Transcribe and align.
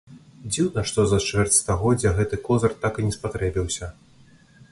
Дзіўна, 0.53 0.83
што 0.91 1.03
за 1.09 1.19
чвэрць 1.25 1.57
стагоддзя 1.61 2.15
гэты 2.19 2.35
козыр 2.49 2.71
так 2.85 2.93
і 3.03 3.07
не 3.09 3.13
спатрэбіўся. 3.19 3.93